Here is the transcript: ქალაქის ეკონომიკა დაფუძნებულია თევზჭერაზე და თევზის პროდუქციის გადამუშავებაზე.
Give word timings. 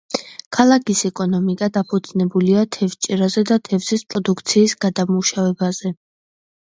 ქალაქის 0.57 1.01
ეკონომიკა 1.09 1.67
დაფუძნებულია 1.75 2.63
თევზჭერაზე 2.77 3.45
და 3.53 3.59
თევზის 3.69 4.07
პროდუქციის 4.15 4.75
გადამუშავებაზე. 4.87 5.93